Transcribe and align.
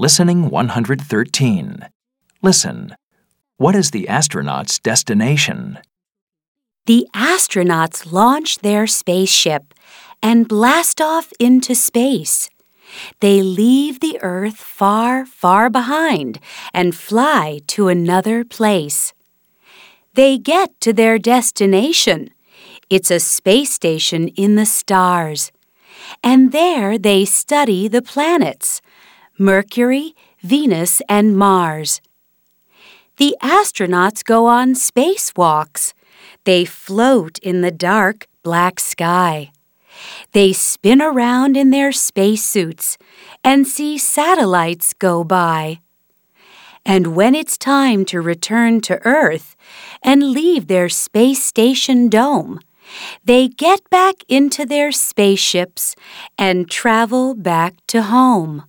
Listening 0.00 0.48
113. 0.48 1.86
Listen. 2.40 2.96
What 3.58 3.76
is 3.76 3.90
the 3.90 4.08
astronaut's 4.08 4.78
destination? 4.78 5.78
The 6.86 7.06
astronauts 7.14 8.10
launch 8.10 8.60
their 8.60 8.86
spaceship 8.86 9.74
and 10.22 10.48
blast 10.48 11.02
off 11.02 11.34
into 11.38 11.74
space. 11.74 12.48
They 13.20 13.42
leave 13.42 14.00
the 14.00 14.18
Earth 14.22 14.56
far, 14.56 15.26
far 15.26 15.68
behind 15.68 16.40
and 16.72 16.96
fly 16.96 17.60
to 17.66 17.88
another 17.88 18.42
place. 18.42 19.12
They 20.14 20.38
get 20.38 20.80
to 20.80 20.94
their 20.94 21.18
destination. 21.18 22.30
It's 22.88 23.10
a 23.10 23.20
space 23.20 23.74
station 23.74 24.28
in 24.28 24.54
the 24.54 24.64
stars. 24.64 25.52
And 26.24 26.52
there 26.52 26.96
they 26.96 27.26
study 27.26 27.86
the 27.86 28.00
planets 28.00 28.80
Mercury, 29.40 30.14
Venus, 30.42 31.00
and 31.08 31.34
Mars. 31.34 32.02
The 33.16 33.34
astronauts 33.42 34.22
go 34.22 34.44
on 34.44 34.74
spacewalks. 34.74 35.94
They 36.44 36.66
float 36.66 37.38
in 37.38 37.62
the 37.62 37.70
dark, 37.70 38.28
black 38.42 38.78
sky. 38.78 39.50
They 40.32 40.52
spin 40.52 41.00
around 41.00 41.56
in 41.56 41.70
their 41.70 41.90
spacesuits 41.90 42.98
and 43.42 43.66
see 43.66 43.96
satellites 43.96 44.92
go 44.92 45.24
by. 45.24 45.80
And 46.84 47.16
when 47.16 47.34
it's 47.34 47.56
time 47.56 48.04
to 48.06 48.20
return 48.20 48.82
to 48.82 49.00
Earth 49.06 49.56
and 50.02 50.32
leave 50.32 50.66
their 50.66 50.90
space 50.90 51.42
station 51.42 52.10
dome, 52.10 52.60
they 53.24 53.48
get 53.48 53.88
back 53.88 54.16
into 54.28 54.66
their 54.66 54.92
spaceships 54.92 55.96
and 56.36 56.70
travel 56.70 57.34
back 57.34 57.76
to 57.86 58.02
home. 58.02 58.64